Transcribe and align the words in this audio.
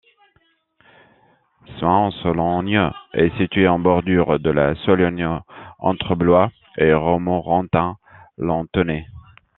Soings-en-Sologne 1.77 2.89
est 3.13 3.37
située 3.37 3.67
en 3.67 3.77
bordure 3.77 4.39
de 4.39 4.49
la 4.49 4.73
Sologne 4.83 5.41
entre 5.77 6.15
Blois 6.15 6.49
et 6.79 6.91
Romorantin-Lanthenay. 6.91 9.05